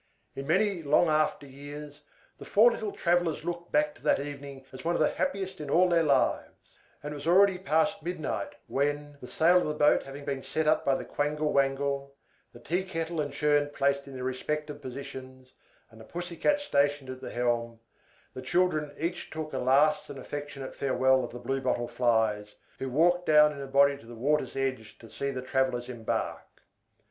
In 0.35 0.47
many 0.47 0.81
long 0.81 1.09
after 1.09 1.45
years, 1.45 2.01
the 2.39 2.43
four 2.43 2.71
little 2.71 2.91
travellers 2.91 3.45
looked 3.45 3.71
back 3.71 3.93
to 3.93 4.01
that 4.01 4.19
evening 4.19 4.65
as 4.73 4.83
one 4.83 4.95
of 4.95 4.99
the 4.99 5.11
happiest 5.11 5.61
in 5.61 5.69
all 5.69 5.89
their 5.89 6.01
lives; 6.01 6.71
and 7.03 7.11
it 7.11 7.15
was 7.15 7.27
already 7.27 7.59
past 7.59 8.01
midnight 8.01 8.55
when 8.65 9.19
the 9.21 9.27
sail 9.27 9.57
of 9.57 9.67
the 9.67 9.75
boat 9.75 10.01
having 10.01 10.25
been 10.25 10.41
set 10.41 10.65
up 10.65 10.83
by 10.83 10.95
the 10.95 11.05
Quangle 11.05 11.53
Wangle, 11.53 12.15
the 12.51 12.59
tea 12.59 12.83
kettle 12.83 13.21
and 13.21 13.31
churn 13.31 13.69
placed 13.69 14.07
in 14.07 14.15
their 14.15 14.23
respective 14.23 14.81
positions, 14.81 15.53
and 15.91 16.01
the 16.01 16.05
Pussy 16.05 16.35
Cat 16.35 16.59
stationed 16.59 17.11
at 17.11 17.21
the 17.21 17.29
helm 17.29 17.79
the 18.33 18.41
children 18.41 18.95
each 18.97 19.29
took 19.29 19.53
a 19.53 19.59
last 19.59 20.09
and 20.09 20.17
affectionate 20.17 20.75
farewell 20.75 21.23
of 21.23 21.31
the 21.31 21.37
Blue 21.37 21.61
Bottle 21.61 21.87
Flies, 21.87 22.55
who 22.79 22.89
walked 22.89 23.27
down 23.27 23.51
in 23.51 23.61
a 23.61 23.67
body 23.67 23.95
to 23.99 24.07
the 24.07 24.15
water's 24.15 24.55
edge 24.55 24.97
to 24.97 25.11
see 25.11 25.29
the 25.29 25.43
travellers 25.43 25.87
embark. 25.87 26.47